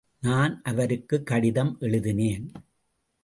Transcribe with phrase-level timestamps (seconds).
[0.21, 2.51] நான் அவருக்குக் கடிதம் எழுதினேன்.